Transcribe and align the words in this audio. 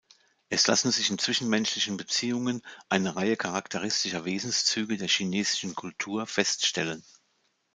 Es 0.49 0.65
lassen 0.65 0.89
sich 0.89 1.11
in 1.11 1.19
zwischenmenschlichen 1.19 1.95
Beziehungen 1.95 2.63
eine 2.89 3.15
Reihe 3.15 3.37
charakteristischer 3.37 4.25
Wesenszüge 4.25 4.97
der 4.97 5.07
chinesischen 5.07 5.75
Kultur 5.75 6.25
feststellen. 6.25 7.03